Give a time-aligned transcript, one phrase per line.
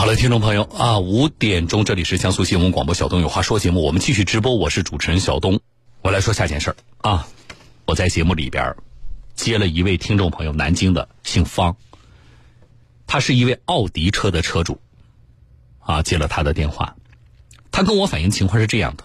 [0.00, 5.60] 好了，听众朋友啊，五点钟这里是江苏新闻广播小东有话说节目，我们继续直播，我是主持人小东。
[6.00, 7.28] 我来说下件事儿啊，
[7.84, 8.74] 我在节目里边
[9.34, 11.76] 接了一位听众朋友，南京的，姓方，
[13.06, 14.80] 他是一位奥迪车的车主
[15.80, 16.96] 啊，接了他的电话，
[17.70, 19.04] 他跟我反映情况是这样的，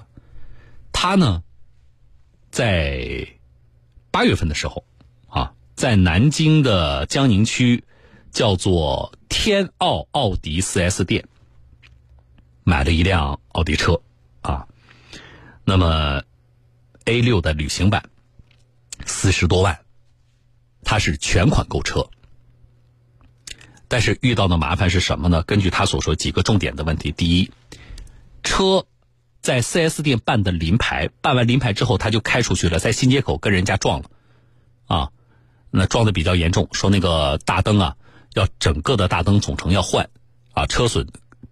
[0.94, 1.44] 他呢
[2.52, 3.28] 在
[4.12, 4.86] 八月份的时候
[5.28, 7.84] 啊，在南京的江宁区
[8.32, 11.28] 叫做天奥奥迪 4S 店
[12.64, 14.02] 买了一辆奥迪车
[14.42, 14.66] 啊，
[15.66, 16.24] 那么。
[17.04, 18.10] A 六的旅行版，
[19.06, 19.82] 四十多万，
[20.84, 22.10] 他是全款购车，
[23.88, 25.44] 但是遇到的麻烦是什么呢？
[25.44, 27.52] 根据他所说，几个重点的问题：第一，
[28.42, 28.88] 车
[29.40, 34.10] 在 4S 店办的临牌，办完临牌之后他就开出去了，在新街口跟人家撞了，
[34.88, 35.12] 啊，
[35.70, 37.98] 那撞的比较严重，说那个大灯啊，
[38.36, 40.10] 要整个的大灯总成要换，
[40.52, 41.08] 啊，车损，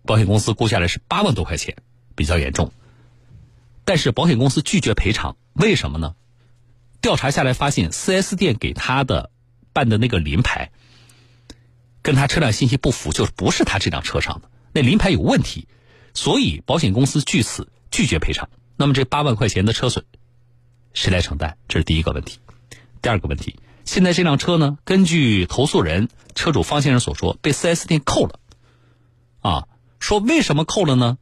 [0.05, 1.77] 保险公司估下来是八万多块钱，
[2.13, 2.73] 比较严重。
[3.85, 6.15] 但是保险公司拒绝赔偿，为什么呢？
[7.01, 9.31] 调查下来发现，4S 店给他的
[9.71, 10.71] 办的那个临牌，
[12.01, 15.67] 跟他车辆信息不符，就是不是他这辆车上的，那临牌有问题，
[16.13, 18.49] 所以保险公司据此拒绝赔偿。
[18.75, 20.03] 那么这八万块钱的车损，
[20.93, 21.55] 谁来承担？
[21.69, 22.39] 这是第一个问题。
[23.01, 28.39] 第二个问题，现在这辆车呢，根据投诉人车主方先生所说，被 4S 店扣了。
[29.41, 29.67] 啊，
[29.99, 31.17] 说为什么扣了呢？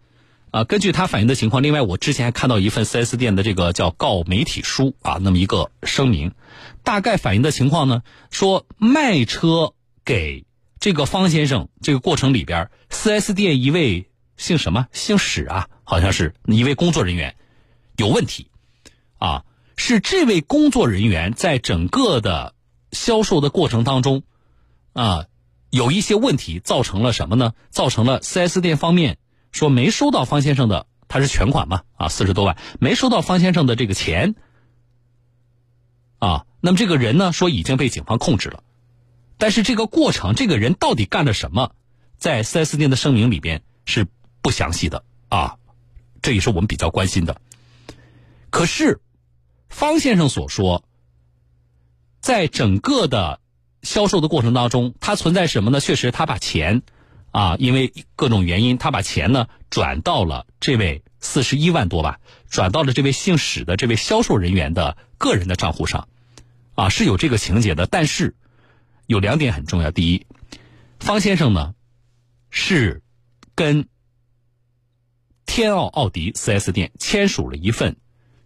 [0.52, 6.34] 啊，根据他反映的情况，另外我之前还看到一份 4S 店的这个叫告媒体书啊，那么一个声明，
[6.84, 9.74] 大概反映的情况呢，说卖车
[10.04, 10.46] 给
[10.80, 17.36] 这个方先生这个过程里边，4S 店一位姓什么姓史啊，好像是一位工作人员
[17.96, 18.50] 有问题，
[19.20, 19.46] 啊，
[19.84, 22.54] 是这位工作人员在整个的
[22.92, 24.22] 销售的过程当中，
[24.94, 25.26] 啊，
[25.72, 27.56] 有一些问题，造成了什么呢？
[27.72, 29.18] 造成了 4S 店方面。
[29.52, 31.82] 说没收到方先生的，他是全款嘛？
[31.96, 34.36] 啊，四十多万没收到方先生的这个钱，
[36.20, 38.62] 啊，那么这个人呢说已经被警方控制了，
[39.40, 41.72] 但是这个过程，这个人到底干了什么，
[42.18, 44.06] 在 4S 店的声明里边是
[44.44, 45.58] 不详细的啊，
[46.22, 47.42] 这也是我们比较关心的。
[48.52, 49.02] 可是
[49.72, 50.84] 方先生所说，
[52.20, 53.40] 在整个的
[53.82, 55.80] 销售的过程当中，他存在什么呢？
[55.80, 56.84] 确实，他把钱。
[57.32, 66.10] 啊，因为各种原因，他把钱呢转到了这位四十一万多吧，转到了这位姓史的这位销售人员的个人的账户上，
[66.76, 67.88] 啊，是有这个情节的。
[67.88, 68.36] 但是
[69.08, 70.26] 有两点很重要：第一，
[71.00, 71.74] 方先生呢
[72.50, 73.02] 是
[73.56, 73.88] 跟
[75.46, 77.96] 天奥奥迪 4S 店签署了一份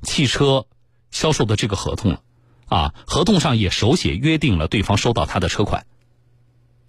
[0.03, 0.67] 汽车
[1.15, 2.21] 销售的这个合同了，
[2.67, 5.85] 啊，合同上也手写约定了对方收到他的车款，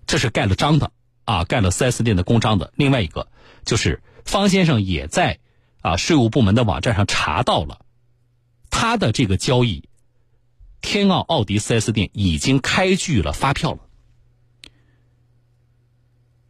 [0.09, 0.91] 这是盖了章的。
[1.25, 2.73] 啊，盖了 4S 店的公章的。
[2.77, 3.27] 另外一个
[3.65, 5.41] 就是方先生也在
[5.81, 7.85] 啊税务部门的网站上查到了
[8.71, 9.89] 他的这个交易，
[10.81, 13.81] 天奥奥迪 4S 店已经开具了发票了。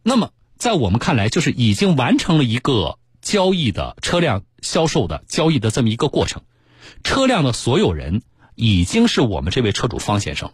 [0.03, 6.43] 那么在我们看来，就是已经完成了一个交易的车辆销售的交易的这么一个过程，
[7.03, 8.21] 车辆的所有人
[8.55, 10.51] 已经是我们这位车主方先生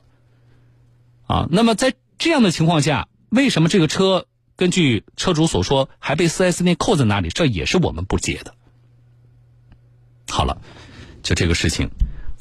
[1.27, 1.47] 啊。
[1.51, 3.07] 那么在这样的情况下。
[3.35, 7.29] 为什么这个车根据车主所说还被 4S 店扣在那里？
[7.29, 8.53] 这也是我们不解的。
[10.29, 10.61] 好了，
[11.23, 11.89] 就这个事情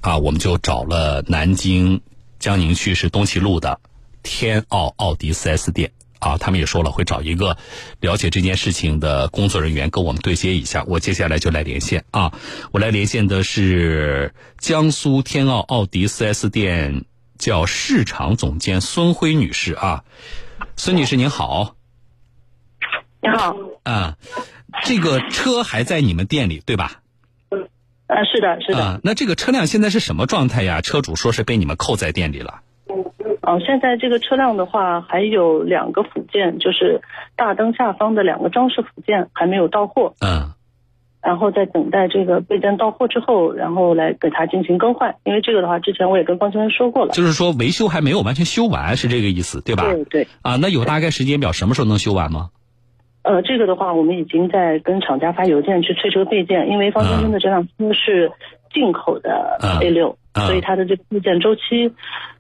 [0.03, 2.03] 啊，我们就找了南京
[2.39, 3.81] 江宁区是东麒路的
[4.23, 5.93] 天奥奥迪 4S 店
[6.23, 7.57] 啊，他们也说了会找一个
[7.99, 10.85] 了解这件事情的工作人员跟我们对接一下。
[10.87, 12.33] 我接下来就来连线啊，
[12.71, 17.05] 我来连线的是江苏天奥奥迪 4S 店
[17.39, 20.05] 叫市场总监孙辉女士啊。
[20.77, 21.75] 孙女士您好，
[23.21, 24.17] 你好，啊，
[24.85, 27.01] 这个车还在你们店里对吧？
[27.51, 28.79] 呃，是的，是的。
[28.79, 30.83] 啊，那这个车辆现在是什么状态呀？
[30.83, 32.61] 车主说是被你们扣在店里了。
[33.43, 37.01] 哦，现在这个车辆的话，还有两个附件，就是
[37.37, 40.15] 大灯下方的两个装饰附件还没有到货。
[40.21, 40.53] 嗯。
[41.23, 45.15] 然后在等待这个备件到货之后，然后来给它进行更换。
[45.25, 49.85] 因为这个的话，之前我也跟方先生说过了，就是说维修还没有完全修完，是这个意思，对吧？
[49.85, 50.27] 对对。
[50.43, 52.51] 啊，那有大概时间表，什么时候能修完吗？
[53.23, 58.33] 呃，这个的话，我们已经在跟厂家发邮件去催这个备件，因为方先生的这辆车是
[58.75, 61.95] 进口的 A 六，所以它的这个备件周期，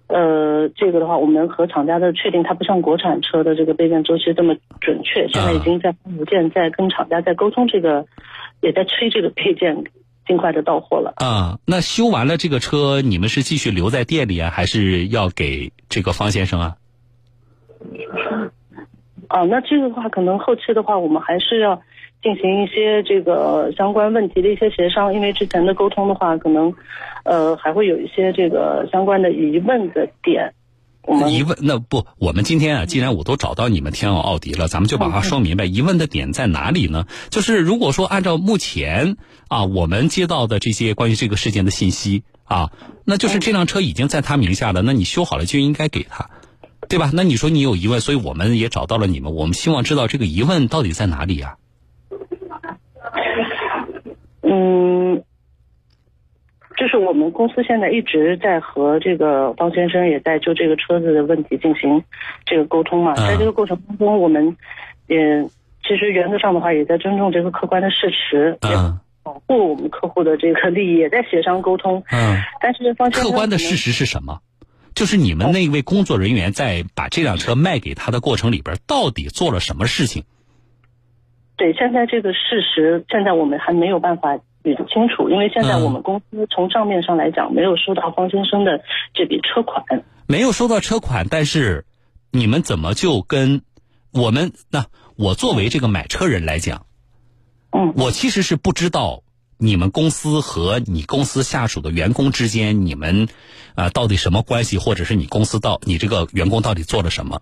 [0.08, 5.28] 呃，这个的话，我们和厂家的确定，它不像国产车的这个备件周期这么准确。
[5.28, 8.06] 现在已经在发邮件，在跟厂家在沟通这个。
[8.62, 9.82] 也在催这个配件
[10.24, 11.58] 尽快的到货了啊！
[11.66, 16.76] 那修完了这个车，你们是继续留在店里啊，还是要给这个方先生啊？
[19.26, 21.82] 啊，那这个的话，可能后期的话，我们还是要
[22.22, 26.72] 进行一些这个相关问题的一些协商，因为之前的沟通的话，可能
[27.24, 30.54] 呃还会有一些这个相关的疑问的点。
[31.28, 35.64] 疑问那不，我们今天啊，既然我都找到你们天奥奥迪了，咱们就把它说明白。
[35.64, 37.06] 疑问的点在哪里呢？
[37.28, 39.16] 就是如果说按照目前
[39.48, 42.70] 啊，我们接到的这些关于这个事件的信息啊，
[43.04, 46.30] 那就是这辆车已经在他名下了，那你修好了就应该给他，
[46.88, 47.10] 对吧？
[47.12, 51.56] 那你说你有疑问，所以我们也找到了你们，我们希望知道这个疑问到底在哪里呀？
[54.42, 55.22] 嗯。
[56.78, 62.02] 就是我们公司现在一直在和这个方先生也在就这个车子的问题进行
[62.46, 64.56] 这个沟通嘛，在这个过程当中，我们
[65.06, 65.16] 也
[65.86, 74.40] 其实原则上的话也在尊重这个客观的事实，嗯，保护我们客户的这个利益，也在协商沟通，嗯，但是方先生客观的事实是什么？
[74.94, 80.24] 就是你们那位工作人员在把这辆车卖给他的过程里边，到底做了什么事情？
[81.62, 84.40] 对，现在这个事实，现在我们还没有办法。
[84.64, 88.80] 捋得清楚，因为现在我们公司从账面上来讲没有收到方先生的
[89.12, 91.84] 这笔车款，没有收到车款，但是
[92.30, 93.62] 你们怎么就跟
[94.12, 94.86] 我们那
[95.16, 96.86] 我作为这个买车人来讲，
[97.72, 99.24] 嗯，我其实是不知道
[99.58, 103.26] 你们公司和你公司下属的员工之间你们
[103.74, 107.40] 啊到底什么关系，或者是你公司到你这个员工到底做了什么？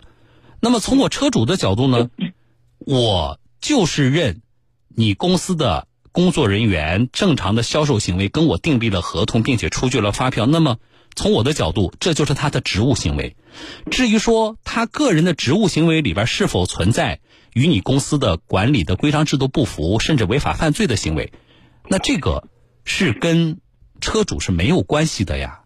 [0.63, 2.09] 那么从我车主的角度呢，
[2.81, 4.43] 我就是认
[4.89, 5.87] 你公司的。
[6.13, 10.45] 工作人员正常的销售行为跟我订立了合同，并且出具了发票。
[10.45, 10.79] 那么，
[11.15, 13.37] 从我的角度，这就是他的职务行为。
[13.93, 17.21] 至于说他个人的职务行为里边是否存在
[17.55, 21.33] 与你公司的管理的规章制度不符，甚至违法犯罪的行为，
[21.89, 22.49] 那这个
[22.85, 23.61] 是跟
[24.01, 25.61] 车主是没有关系的呀。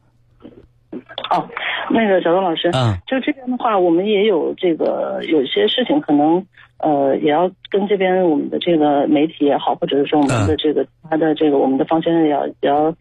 [1.30, 1.48] 哦，
[1.90, 6.46] 那个小东老师，嗯，就这边的话，我们也有这个有些事情可能。
[6.84, 12.94] 呃，也要跟这边我们的这个媒体也好，或者是说我们的这个他的这个我们的方先生也要也要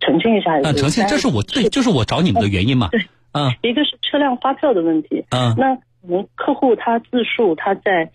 [0.00, 0.56] 澄清一下。
[0.58, 2.88] 啊，澄清，这是我对，就是我找你们的原因嘛。
[2.90, 3.00] 对，
[3.32, 5.24] 嗯，一个是车辆发票的问题。
[5.30, 8.10] 嗯，那我们客户他自述他在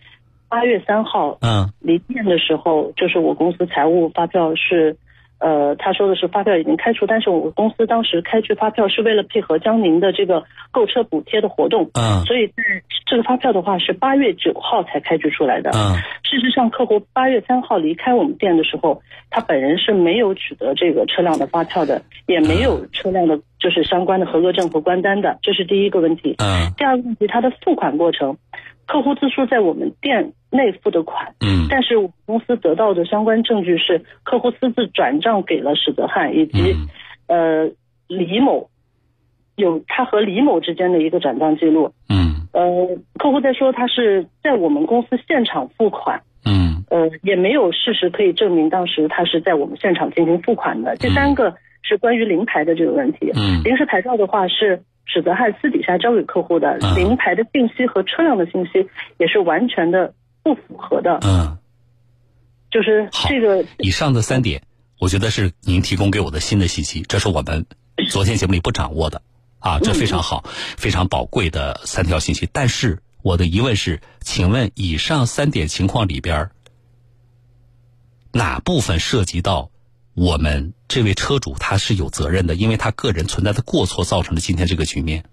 [0.49, 4.97] 八月三号嗯离店的时候，就是我公司财务发票是。
[5.39, 12.53] 呃，他说的是发票已经开出，但是我们公司当时开具发票是为了配合江宁的这个购车补贴的活动，嗯，所以在
[13.05, 28.37] 这个发票的话是八月九号才开具出来的，嗯，事实上客户八月三号离开我们店的时候，他本人是没有取得这个车辆的发票的，也没有车辆的就是相关的合格证和关单的，这是第一个问题，嗯，第二个问题，他的付款过程。
[28.87, 36.75] 客户自述在我们店内付的款，嗯，但是公司得到的相关证据是客户私自转账给了史泽汉以及，
[37.27, 37.69] 呃，
[38.07, 38.69] 李某，
[39.55, 50.95] 有他和李某之间的一个转账记录，嗯，呃，客户在说他是在我们公司现场付款，嗯，呃，也没有事实可以证明当时他是在我们现场进行付款的。
[50.95, 54.81] 第三个是关于临牌的这个问题，嗯，临时牌照的话是。
[55.07, 60.11] 史泽汉私底下交给客户的临牌的信息和车辆的信息也是完全的
[60.45, 61.17] 不符合的。
[61.23, 61.57] 嗯，
[62.69, 64.61] 就是这个以上的三点，
[64.99, 67.65] 我觉得是您提供给我的新的信息，这是我们
[68.11, 69.23] 昨天节目里不掌握的
[69.57, 70.43] 啊，这非常好，
[70.77, 72.47] 非常宝贵的三条信息。
[72.53, 76.51] 但是我的疑问是，请问以上三点情况里边，
[78.31, 79.71] 哪部分涉及到？
[80.13, 85.25] 我们这位车主他是有责任的，因为他个人存在的过错造成了今天这个局面。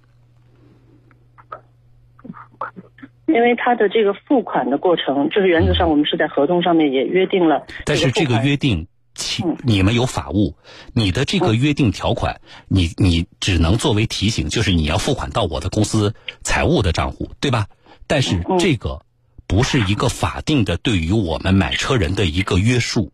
[3.27, 7.67] 因为他的这个付款的过程，就是原则上我们是在合同上面也约定了。
[7.85, 10.57] 但是这个约定，请你们有法务，
[10.93, 17.67] 你的这个约定条款，你你只能作为提醒，就是你要付款到我的公司财务的账户，对吧？
[18.07, 19.03] 但是这个
[19.47, 23.13] 不是一个法定的对于我们买车人的一个约束。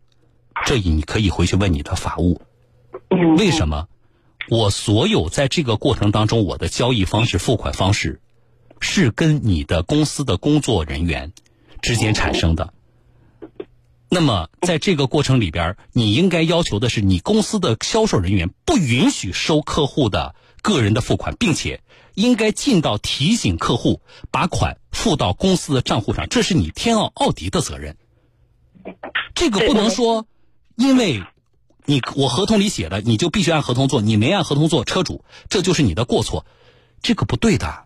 [0.65, 2.41] 这你可以回去问你的法务，
[3.37, 3.87] 为什么
[4.49, 8.19] 我所有在这个过程当中我的交易方式、付款方式
[8.79, 11.31] 是跟你的公司的工作人员
[11.81, 12.73] 之间产生的？
[14.09, 21.81] 那么在这个过程里边，你应该要求的是你公司的销售人员不允许收客户的个人的付款，并且
[22.15, 27.97] 应该尽到提醒客户把款付到公司的账户上，这是你天奥奥迪的责任。
[29.35, 30.25] 这个不能说。
[30.75, 31.21] 因为，
[31.83, 36.45] 你我合同里写的，你就必须按合同做，你没按合同做，车主这就是你的过错，
[37.01, 37.83] 这个不对的。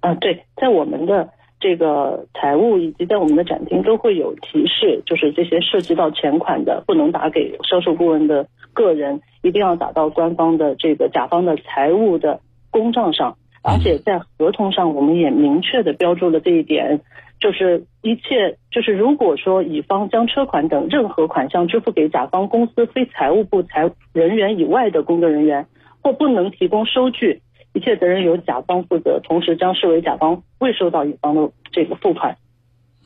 [0.00, 17.00] 啊，对，在我们的这个财务以及在我们的展厅都会有提示，就是这些涉及到钱款的，不能打给销售顾问的个人，一定要打到官方的这个甲方的财务的公账上，而且在合同上我们也明确的标注了这一点。
[17.38, 25.66] 就是一切就是如果说乙方将车款等任何款项支付给甲方公司非财务部财人员以外的工作人员，
[26.02, 27.42] 或不能提供收据，
[27.76, 32.38] 一切责任由甲方负责，同时将视为甲方未收到乙方的这个付款。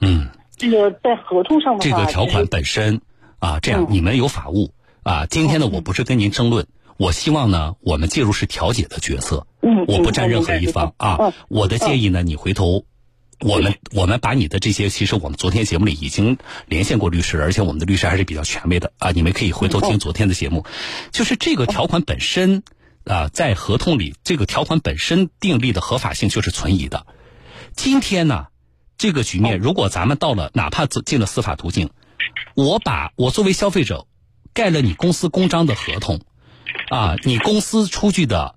[0.01, 3.01] 嗯，这个在合同上的这个条款本身
[3.41, 4.71] 啊，这样你们有法务
[5.03, 5.27] 啊。
[5.27, 9.49] 今天呢，我不是跟您争论，我希望呢，我们介入是调解的角色。
[9.61, 11.35] 嗯，我不占任何一方啊。
[11.49, 12.85] 我的建议呢，你回头。
[13.43, 16.37] 我们我们把你的这些，其实我们昨天节目里已经
[16.67, 19.13] 连线过律师，而且我们的律师还是比较权威的啊。
[19.13, 20.67] 你们可以回头听昨天的节目，
[21.11, 22.63] 就是这个条款本身
[23.05, 27.07] 啊，在合同里这个条款本身订立的合法性就是存疑的。
[27.75, 28.47] 今天呢，
[28.99, 31.91] 这个局面如果咱们到了哪怕走进了司法途径，
[32.55, 34.07] 我把我作为消费者
[34.53, 36.21] 盖了你公司公章的合同
[36.91, 38.57] 啊，你公司出具的。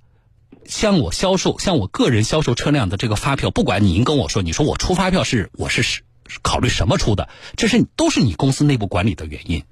[0.65, 6.03] 向我销售，向我个人销售车辆的这个发票，不管您跟我说，你说我出发票是我是
[6.41, 9.65] 考虑什么出的，这是都是你公司内部管理的原因。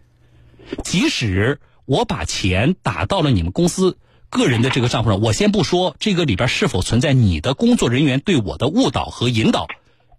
[0.83, 3.97] 即使我把钱打到了你们公司
[4.31, 9.67] 个人的这个账户上，我先不说这个里边是否存在你的工作人员对我的误导和引导，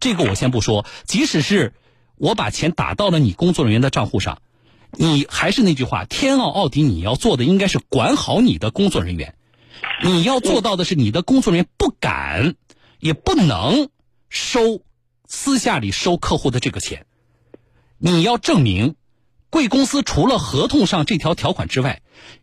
[0.00, 0.84] 这个我先不说。
[1.06, 1.72] 即使是
[2.16, 4.42] 我把钱打到了你工作人员的账户上，
[4.90, 9.34] 你还是那句话，天奥奥迪你要做的应该是管好你的工作人员。
[10.04, 12.54] 你要做到的是，你的工作人员不敢，
[13.00, 13.88] 也不能
[14.28, 14.82] 收
[15.26, 17.06] 私下里收客户的这个钱。
[17.96, 18.94] 你要证明，
[19.48, 22.01] 贵公司除了合同上这条条款之外，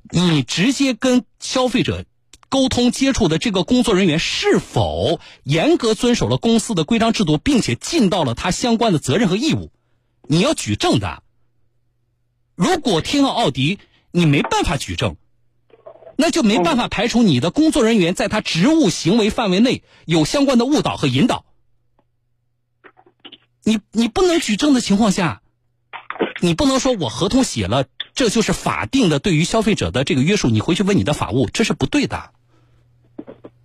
[0.10, 2.06] 你直接跟消费者
[2.50, 9.72] 沟通接触的这个工作人员是否严格遵守了公司的规章制度，并且尽到了他相关的责任和义务。
[10.24, 11.24] 你要举证的。
[12.56, 13.80] 如果天奥奥迪
[14.12, 15.16] 你没办法举证。
[16.22, 21.46] 那就没办法排除你的工作人员在他职务行为范围内有相关的误导和引导。
[23.64, 25.42] 你你不能举证的情况下，
[26.42, 27.86] 你不能说我合同写了，
[28.20, 30.50] 这就是法定的对于消费者的这个约束。
[30.50, 32.32] 你回去问你的法务，这是不对的。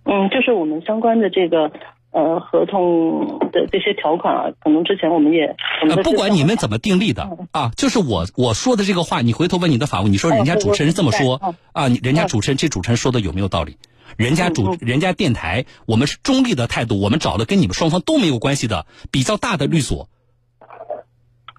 [0.05, 1.73] 嗯，就是我们相关的这个。
[2.15, 5.53] 呃，合同的这些条款啊，可能之前我们也，
[6.01, 11.41] 不管你们怎么订立的啊，就是我我说的这个话，你回头问你的法务，你说人家主持人这么说
[11.73, 13.75] 啊，你人家主持人这主持人说的有没有道理？
[14.15, 20.07] 人家主人家电台，我们是中立的态度，我们找了跟你们双方都没有关系的比较大的律所，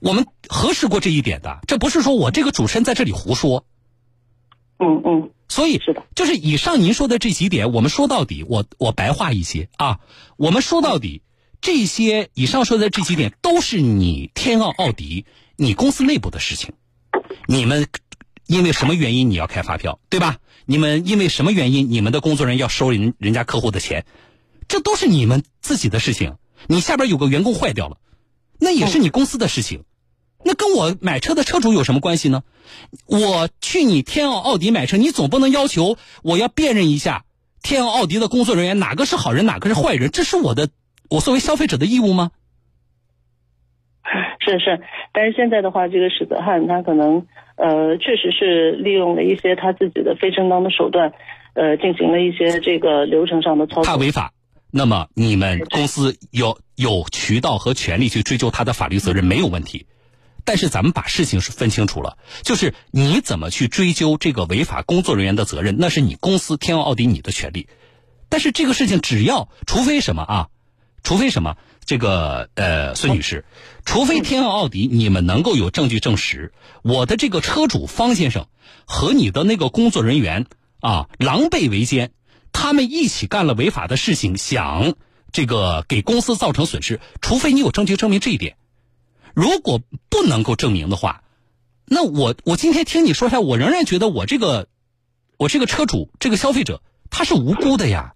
[0.00, 3.64] 我们核实过这一点的，这不是说我这个主持人在这里胡说。
[4.78, 5.30] 嗯嗯。
[5.48, 10.00] 所以，是的，就是以上您说的这几点，我们说到底，我我白话一些啊，
[10.36, 11.22] 我们说到底，
[11.60, 15.24] 这些以上说的这几点都是你天奥奥迪
[15.54, 16.74] 你公司内部的事情，
[17.46, 17.86] 你们
[18.46, 20.38] 因为什么原因你要开发票，对吧？
[20.66, 24.04] 你们因为什么原因你们的工作人员要收人人家客户的钱，
[24.66, 26.34] 这都是你们自己的事情。
[26.66, 27.98] 你下边有个员工坏掉了，
[28.58, 29.84] 那也是你公司的事情。
[30.46, 32.44] 那跟我买车的车主有什么关系呢？
[33.06, 37.24] 我去你天奥奥迪买车，你总不能要求我要辨认一下
[37.62, 40.08] 天奥奥迪的工作人员哪个是好人，哪个是坏人？
[40.12, 40.68] 这是我的，
[41.10, 42.30] 我作为消费者的义务吗？
[44.38, 44.80] 是是，
[45.12, 47.26] 但是现在的话，这个史泽汉他可能
[47.56, 51.12] 呃，确实是利用了一些他自己的非正当的手段，
[51.54, 53.84] 呃，进行了一些这个流程上的操作。
[53.84, 54.32] 他违法，
[54.70, 59.86] 那么你们公司有有渠道和权利去追究他的法律责任，没有问题。
[60.46, 67.68] 但是咱们把事情是分清楚了，就是你怎么去追究这个违法工作人员的责任，那是你公司天奥奥迪你的权利。
[68.28, 70.48] 但是这个事情只要，除非什么啊？
[71.02, 71.56] 除非什么？
[71.84, 73.44] 这个呃，孙女士，
[73.84, 78.46] 除非天奥奥迪你们能够有证据证实，我的这个车主方先生
[78.86, 80.46] 和你的那个工作人员
[80.80, 82.10] 啊狼狈为奸，
[82.52, 84.94] 他们一起干了违法的事情，想
[85.30, 88.56] 这个给公司造成损失，除非你有证据证明这一点。
[89.36, 91.22] 如果不能够证明的话，
[91.84, 94.66] 那我我今天听你说下，我仍然觉得我这个
[95.36, 98.14] 我这个车主这个消费者他是无辜的呀。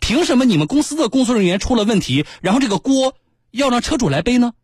[0.00, 3.14] 凭什么你们公司的工作人员出了问题，然后这个锅
[3.50, 4.54] 要让车主来背呢？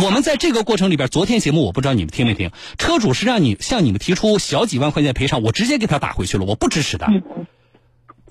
[0.00, 7.08] 我们在这个过程里边，昨天节目我不知道你们听没听，车主是让你向你们提出小几万块钱赔偿，我直接给他打回去了，我不支持的。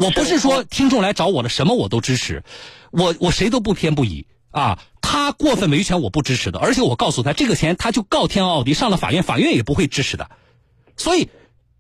[0.03, 2.43] 我不是说听众来找我了，什么我都支持，
[2.91, 4.79] 我我谁都不偏不倚啊。
[5.01, 10.31] 他过分维权我不支持的，而且我告诉他，这个钱他就告天奥迪，上了法院，法院也不会支持的。
[10.97, 11.29] 所以，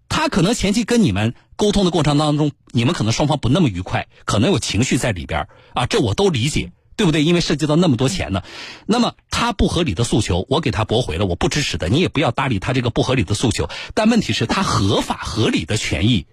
[0.07, 7.23] 他可能前期跟你们沟通的过程当中，你们可能双方不那么愉快，可能有情绪在里边啊，这我都理解，对不对？
[7.23, 8.43] 因为涉及到那么多钱呢。
[8.85, 13.69] 那么他不合理的诉求，我给他驳回了，我不支持的，你也不要搭理他这个不合理的诉求。
[13.95, 16.27] 但问题是，他合法合理的权益，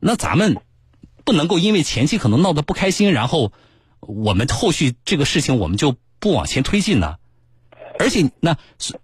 [0.00, 0.58] 那咱们。
[1.26, 3.52] 不能够因为前期可能闹得不开心，然后
[4.00, 7.16] 我们后续这个事情我们就不往前推进呢？
[7.98, 8.56] 而且，那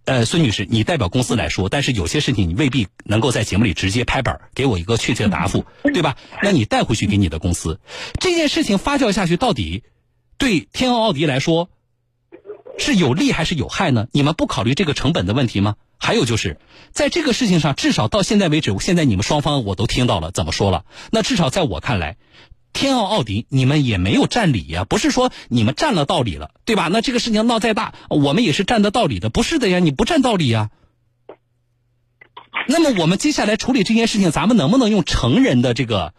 [0.05, 6.17] 呃，孙女士，你代表公司来说，但是有些事情你未必能够在节目里直接拍板给我一个确切的答复，对吧？
[6.43, 7.81] 那你带回去给你的公司，
[8.21, 9.83] 这件事情发酵下去，到底
[10.39, 11.71] 对天奥奥迪来说
[12.79, 14.07] 是有利还是有害呢？
[14.13, 15.75] 你们不考虑这个成本的问题吗？
[16.05, 16.59] 还有就是，
[16.91, 20.85] 在这个事情上，至少到现在为止，现在你们双方我都听到了怎么说了。
[21.13, 22.17] 那至少在我看来，
[22.73, 26.89] 天奥奥迪你们也没有占理呀，不是说你们占了道理了，对吧？
[26.91, 30.71] 那这个事情闹再大，我们也是占的道理的，不是的呀，你不占道理呀。
[32.67, 36.15] 那么我们接下来处理这件事情，咱们能不能用成人的这个？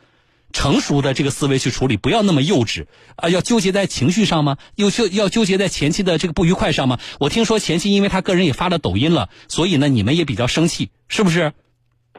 [0.54, 2.86] 成熟的这个思维去处理，不要那么幼稚
[3.18, 3.28] 啊！
[3.28, 4.58] 要纠结在情绪上吗？
[4.76, 7.00] 又纠要纠结在前期的这个不愉快上吗？
[7.20, 11.52] 我听说前期因为他个人也发了抖音了，所以呢，你们也比较生气，是不是？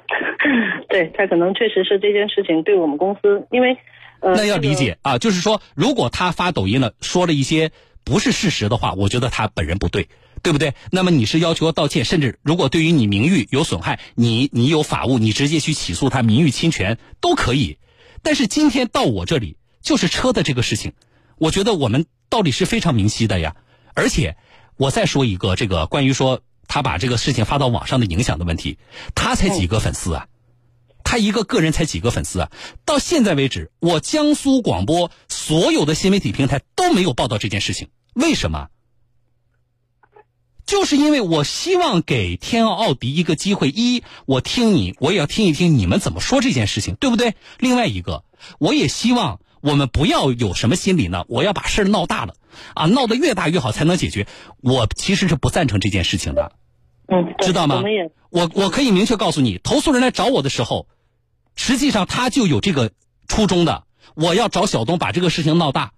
[0.90, 3.78] 对他可能确实是这件事情对我们公司，因为
[4.20, 7.70] 那要理解啊，就是说，如果他发抖音了，说了一些
[8.04, 10.08] 不是事实的话，我觉得他本人不对，
[10.42, 10.74] 对不对？
[10.90, 17.78] 那么你是要求道歉，甚至如果对于你名誉有损害，你你有法务，你直接去起诉他名誉侵权都可以。
[18.24, 20.94] 但是今天到我这里就是车的这个事情，
[21.36, 23.54] 我觉得我们道理是非常明晰的呀。
[23.94, 24.36] 而且
[24.76, 28.78] 我再说一个这个关于说他把这个事情发到网上的影响的问题，
[29.14, 30.26] 他才几个粉丝啊？
[31.04, 32.50] 他一个个人才几个粉丝啊？
[32.86, 38.68] 到现在为止，我江苏广播所有的新媒体平台都没有报道这件事情，为什么？
[40.66, 47.34] 就是因为我希望给天奥奥迪一个机会，一我听你，我也要听一听你们怎么说这件事情，对不对？
[47.58, 48.24] 另外一个，
[48.58, 51.24] 我也希望我们不要有什么心理呢？
[51.28, 52.34] 我要把事儿闹大了，
[52.74, 54.26] 啊，闹得越大越好才能解决。
[54.62, 56.52] 我其实是不赞成这件事情的，
[57.08, 57.82] 嗯，知道吗？
[58.30, 60.88] 我我可以明确告诉你，投诉人来找我的时候，
[61.54, 62.90] 实际上他就有这个
[63.28, 65.92] 初衷的，我要找小东把这个事情闹大。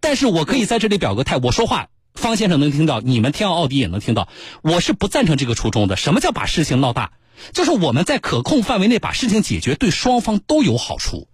[0.00, 1.88] 但是我可以在这里表个态，我说话。
[2.14, 4.28] 方先生能听到，你们天奥奥迪也能听到。
[4.62, 5.96] 我是不赞成这个初衷的。
[5.96, 7.12] 什么叫把事情闹大？
[7.52, 11.28] 就是我们在可控范围内把事情解决，对双方都有好处。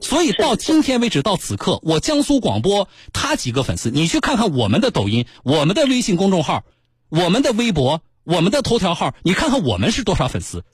[0.00, 6.64] 所以到今天为止，到此刻，我江苏广播他几个粉丝，你去看看我们的抖音、我们的微信公众号、
[7.10, 10.64] 我们的微博、我们的头条号，你看看我们是多少粉丝。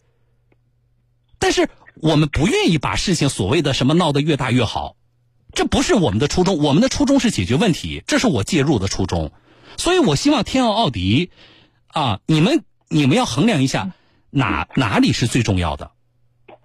[1.39, 4.97] 但是我们不愿意把事情所谓的什么闹得越大越好。
[5.53, 9.33] 这不是我们的初衷，我们的初衷是解决问题，这是我介入的初衷，
[9.77, 11.31] 所以我希望天奥奥迪，
[11.89, 13.93] 啊，你们你们要衡量一下
[14.31, 15.93] 哪哪里是最重要的，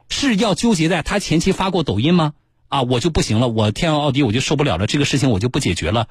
[0.09, 2.33] 是要纠结在他前期发过抖音吗？
[2.67, 6.07] 啊，我就不行了，我天奥奥迪我就受不了了，这个事情我就不解决了，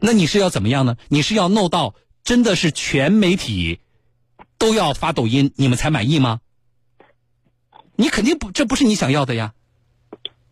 [0.00, 0.96] 那你是要怎么样呢？
[1.08, 3.80] 你是要弄到真的是全媒体
[4.58, 6.40] 都要发抖音，你们才满意吗？
[7.96, 9.54] 你肯定不，这不是你想要的呀。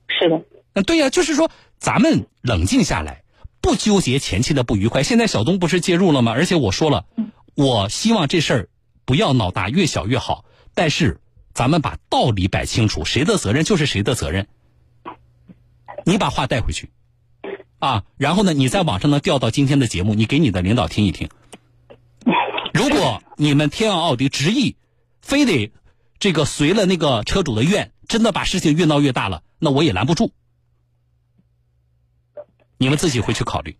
[0.08, 0.42] 是的。
[0.74, 3.22] 嗯，对呀，就是说，咱们冷静下来，
[3.60, 5.02] 不纠结前期的不愉快。
[5.02, 6.32] 现在小东不是介入了吗？
[6.32, 7.06] 而且我说了，
[7.54, 8.68] 我希望这事儿
[9.04, 10.44] 不要闹大，越小越好。
[10.74, 11.20] 但是，
[11.52, 14.48] 咱们把道理摆清楚，谁的责任就是谁的责任。
[16.04, 16.90] 你把话带回去，
[17.78, 21.30] 啊，然后呢，你在网上能调到今天的节目，你给你的领导听一听。
[22.74, 24.74] 如果你们天奥奥迪执意，
[25.22, 25.70] 非得
[26.18, 30.32] 这个随了那个车主的愿，真的把事情越闹越大了，那我也拦不住。
[32.84, 33.78] 你们自己回去考虑，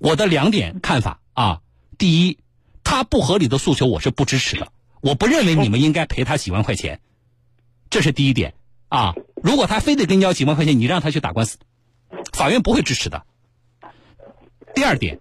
[0.00, 1.60] 我的两点看法啊。
[1.96, 2.38] 第一，
[2.82, 7.00] 他不合理的诉求我是不支持的，我不认为你们应该赔他几万块钱，
[7.88, 8.54] 这是第一点
[8.88, 9.14] 啊。
[9.44, 11.56] 如果他非得跟你要几万块钱，你让他去打官司，
[12.32, 13.24] 法院不会支持的。
[14.74, 15.20] 第二点，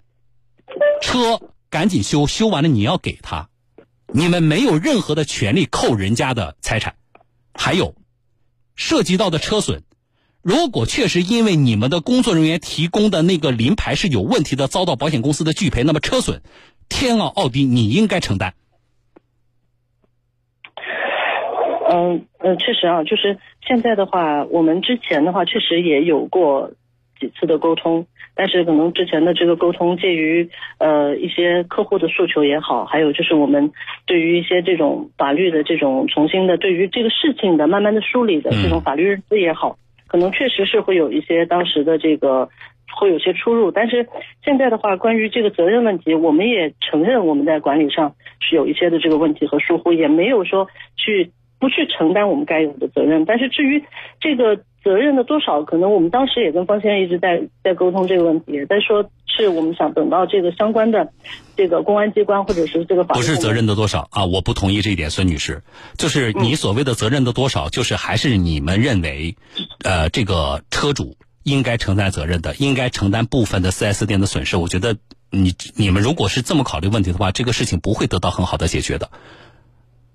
[1.04, 3.50] 车赶紧修，修完了你要给他，
[4.08, 6.96] 你们没有任何的权利扣人家的财产。
[7.54, 7.94] 还有，
[8.76, 9.84] 涉及到的车损。
[10.44, 16.42] 如果确实因为你们的工作人员提供的那个临牌是有问题的，遭到保险公司的拒赔，那么车损，
[16.90, 18.54] 天奥奥迪你应该承担。
[21.94, 26.72] 嗯呃，确实啊，就是现在的话，我们之前的话确实也有过
[27.20, 30.50] 几次的沟通，但是可能之前的这个沟通，介于
[30.80, 33.74] 呃一些客户的诉求也好，还有就是我们
[34.08, 39.78] 对于一些这种法律的这种重新的对于这个事情的慢慢的梳理的这种法律认知也好。
[40.12, 42.50] 可能确实是会有一些当时的这个
[42.94, 44.06] 会有些出入，但是
[44.44, 53.24] 现在的话，关于这个责任问题，我们也承认我们在管理上是有一些的这个问题和疏忽，也没有说去不去承担我们该有的责任。
[53.24, 53.82] 但是至于
[54.20, 61.12] 这个责任的多少，可能我们当时也跟方先生一直在在沟通这个问题，在说是我们想等到这个相关的
[61.56, 65.64] 这个公安机关或者是这个法不是责任的多少啊，我不同意这一点，孙女士，
[65.98, 69.36] 就是你所谓的责任的多少，就是还是你们认为，
[69.84, 74.58] 呃，这个车主应该承担责任的，应该承担部分的 4S 店的损失。
[74.58, 74.98] 我觉得
[75.30, 79.10] 你你们如果是这么考虑问题的话，这个事情不会得到很好的解决的。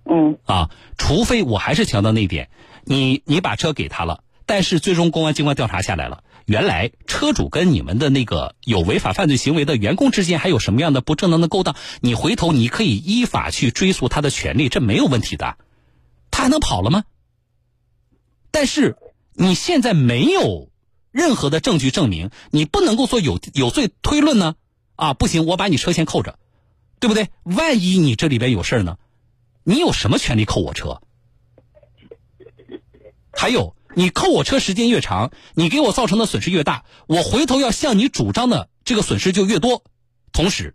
[0.08, 2.48] 嗯啊，除非我还是强调那一点，
[2.84, 15.58] 你你把车给他了，但是最终公安机关调查下来了，原来车主跟你们的那个有违法犯罪行为的员工之间还有什么样的不正当的勾当，你回头你可以依法去追溯他的权利，这没有问题的，
[16.30, 17.04] 他还能跑了吗？
[18.52, 18.96] 但是
[19.34, 20.70] 你现在没有
[21.10, 24.54] 任何的证据证明，你不能够做有有罪推论呢？
[24.94, 26.38] 啊，不行，我把你车先扣着，
[27.00, 27.28] 对不对？
[27.42, 28.96] 万一你这里边有事呢？
[29.64, 31.02] 你有什么权利扣我车？
[33.32, 39.82] 还有，你扣我车时间越长，你给我造成的损失越大，我回头要向你主张的这个损失就越多。
[40.32, 40.74] 同时，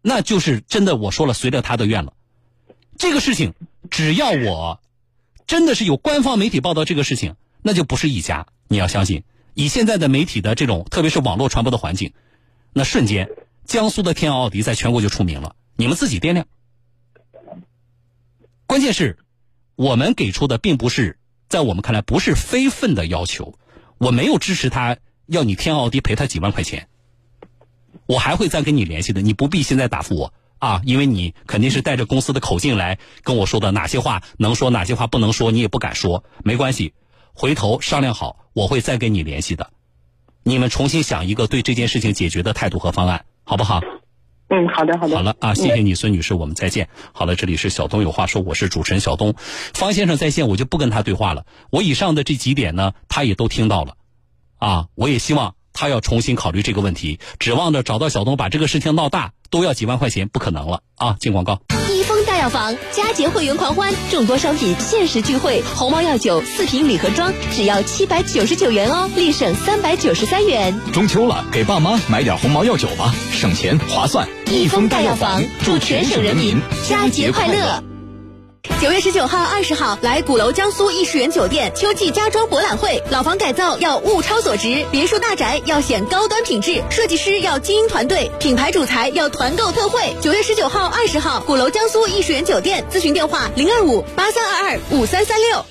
[0.00, 2.12] 那就是真的我说了，随着他的愿了。
[2.96, 3.54] 这个事情，
[3.90, 4.80] 只要我
[5.48, 8.46] 真的是有官方媒体报道这个事情，那就不是一家。
[8.68, 12.12] 你要相信，以现在的媒体的这种，特别是网络传播的环境，
[12.72, 13.28] 那瞬间，
[13.64, 15.56] 江苏的天奥奥迪在全国就出名了。
[15.74, 16.46] 你们自己掂量。
[18.66, 19.18] 关键是，
[19.74, 21.18] 我们给出的并不是
[21.50, 23.58] 在我们看来不是非分的要求，
[23.98, 26.88] 我没有支持他要你天奥迪赔他几万块钱，
[28.06, 30.32] 我还会再跟你联系的，你不必现在答复我。
[30.60, 36.92] 啊，因为你肯定是带着公司的口径来跟我说的，哪些话能说，哪些话不能说，你也不敢说，没关系，
[37.32, 39.70] 回头商量好，我会再跟你联系的，
[40.42, 43.80] 你们重新想一个对这件事情解决的态度和方案，好不好？
[44.52, 45.16] 嗯，好的，好的。
[45.16, 46.88] 好了啊，谢谢你，孙女士，我们再见。
[47.12, 49.34] 好了，这里是小东有话说，我是主持人小东，
[49.74, 51.46] 方先生在线，我就不跟他对话了。
[51.70, 53.94] 我以上的这几点呢，他也都听到了，
[54.58, 61.16] 啊，我也希望他要重新考虑这个问题，指望着找到小东把这个事情闹大，都要几万块钱，不可能了啊！
[61.20, 61.60] 进广告。
[62.40, 70.74] 药房佳节会员狂欢，众多商品限时聚会，鸿茅药酒四瓶礼盒装只要七百九十九元哦，立省三百九十三元。
[70.90, 74.26] 中秋了，给爸妈买点鸿茅药酒吧，省钱划算。
[74.46, 77.84] 益丰大药房祝全省人民佳节快乐。
[78.62, 90.14] 九月十九号、二十号来鼓楼江苏艺世园酒店秋季家装博览会，老房改造要物超所值，别墅大宅要显高端品质，设计师要精英团队，品牌主材要团购特惠。
[90.20, 95.64] 九月十九号、二十号，鼓楼江苏艺世园酒店，咨询电话零二五八三二二五三三六。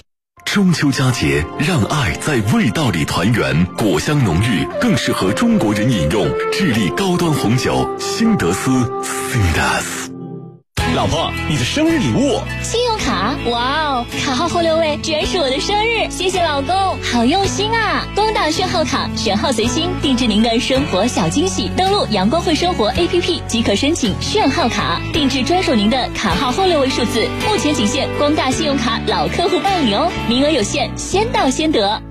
[0.46, 6.28] 中秋佳节，让爱在味道里团圆，果香浓郁，更适合中国人饮用。
[6.52, 8.72] 智利高端红酒，新德斯
[9.04, 10.09] s i n d s。
[10.96, 12.42] 老婆，你的生日礼物？
[12.62, 18.06] 信用卡，哇哦，卡号后六位居然是我的生日，谢谢老公，好用心啊！
[18.16, 21.70] 光大炫号卡，选号随心，定制您的生活小惊喜。
[21.78, 27.28] 登录阳光汇生活 APP 即可申请炫号卡，定制专属您的卡号后六位数字。
[27.48, 32.09] 目前仅限光大信用卡老客户办理哦，名额有限，先到先得。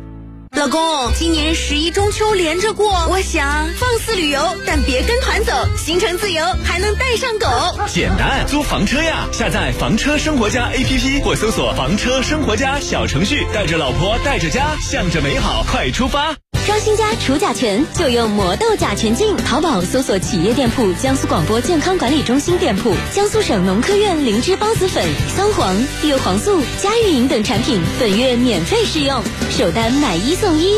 [0.59, 0.81] 老公，
[1.14, 7.47] 今年十一中秋连着过，我想放肆旅游，但别跟团走，行程自由，还能带上狗。
[7.87, 9.29] 简单，租房车呀！
[9.33, 16.35] 下载房车生活家 APP 或搜索房车生活家小程序，带着老婆带着家，向着美好快出发。
[16.68, 19.35] 装新家除甲醛就用魔豆甲醛净。
[19.38, 25.02] 淘宝搜索企业店铺江苏广播健康管理中心店铺，江苏省农科院灵芝孢子粉、
[25.35, 30.74] 桑黄、叶黄素、佳玉饮等产品，本月免费试用，首单买一送一。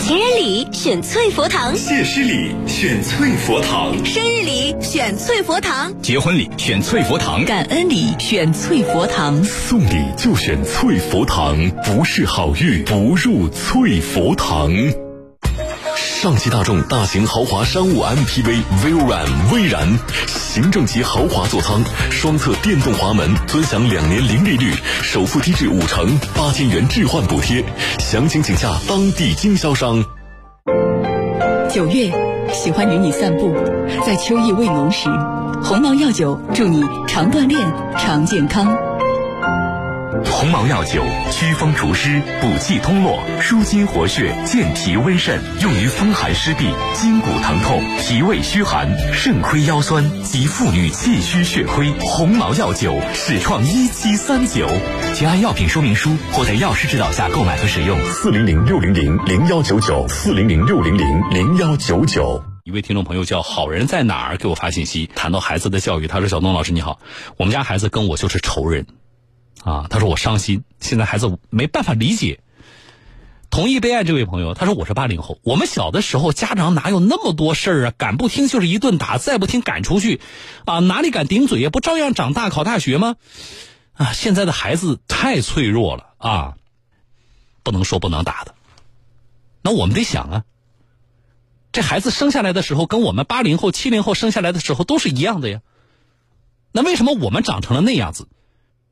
[0.00, 14.70] 情人礼选翠佛堂，谢师礼选翠佛堂，生日礼选翠佛堂，结婚礼选翠佛堂，感恩礼选翠佛堂，送礼就选翠佛堂，不是好运不入翠佛堂。
[15.96, 27.64] 上汽大众大型豪华商务 MPV Veyron 威然，行政级豪华座舱，双侧电动滑门，尊享两年零利率，首付低至五成，八千元置换补贴，
[27.98, 30.04] 详情请洽当地经销商。
[31.70, 32.10] 九月，
[32.52, 33.54] 喜欢与你散步，
[34.04, 35.08] 在秋意未浓时，
[35.62, 37.60] 鸿茅药酒祝你常锻炼，
[37.96, 38.87] 常健康。
[40.24, 51.92] 鸿茅药酒祛风除湿、补气通络、舒筋活血、健脾温肾，用于风寒湿痹、筋骨疼痛、脾胃虚寒、肾亏腰酸及妇女气虚血亏。
[52.00, 54.68] 鸿茅药酒始创一七三九，
[55.14, 57.98] 请按药品说明书或在药师指导下购买和使用。
[58.10, 62.42] 四零零六零零零幺九九，四零零六零零零幺九九。
[62.64, 67.00] 一位听众朋友叫好人在哪儿给我发信息，谈到孩子的教育，他说：“小东老师你好，
[67.38, 68.86] 我们家孩子跟我就是仇人。”
[69.64, 72.40] 啊，他说我伤心，现在孩子没办法理解，
[73.50, 77.92] 同意备案这位朋友，他说我是八零后，我们小的时候家长哪有那么多事儿啊？
[77.98, 80.20] 敢不听就是一顿打，再不听赶出去，
[80.64, 81.70] 啊，哪里敢顶嘴呀？
[81.70, 83.16] 不照样长大考大学吗？
[83.94, 86.54] 啊，现在的孩子太脆弱了啊，
[87.62, 88.54] 不能说不能打的。
[89.62, 90.44] 那我们得想啊，
[91.72, 95.60] 这孩子生下来的时候跟我们八零后、七零后生下来的时候都是一样的呀。
[96.70, 98.28] 那为什么我们长成了那样子，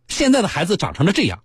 [0.09, 1.43] 现在的孩子长成了这样？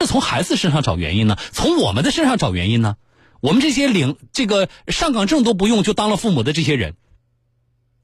[0.00, 1.36] 是从孩子身上找原因呢？
[1.52, 2.96] 从我们的身上找原因呢？
[3.40, 6.96] 我们这些领这个上岗证都不用就当了父母的这些人，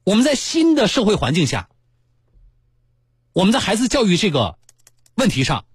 [0.03, 1.69] 我们在新的社会环境下，
[3.33, 4.57] 我们在孩子教育这个
[5.15, 5.65] 问题上，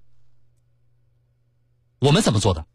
[1.98, 2.66] 我们怎么做的？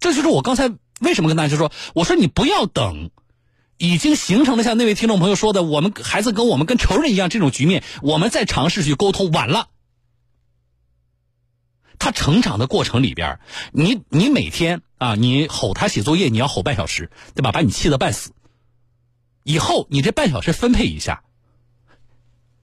[0.00, 3.10] 这就是我刚才为什么跟大家说，我说你不要等，
[3.82, 9.70] 已经形成了像那位听众朋友说的，我们孩子跟我们跟仇人一样这种局面，我们再尝试去沟通，晚了。
[11.98, 13.40] 他成长的过程里边，
[13.72, 17.50] 你你每天啊，你吼他写作业，你要吼半小时，对吧？
[17.50, 18.30] 把你气得半死。
[19.42, 21.24] 以后你这半小时分配一下，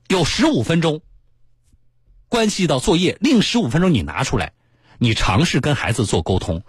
[0.08, 1.02] 有十五分钟
[2.30, 4.54] 关系到作业，另十五分钟你拿出来，
[5.00, 6.64] 你尝试跟孩子做沟通，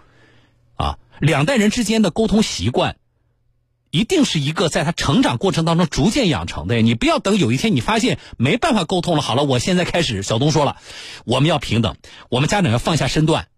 [0.75, 2.97] 啊，两代人之间的沟通习惯。
[3.91, 10.23] 一定是一个在他成长过程当中逐渐养成的，你不要等有一天你发现没办法沟通了，好了，我现在开始。
[10.23, 10.77] 小东说了，
[11.25, 11.97] 我们要平等，
[12.29, 13.49] 我们家长要放下身段，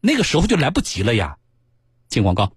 [0.00, 1.36] 那个时候就来不及了呀。
[2.08, 2.52] 进广告。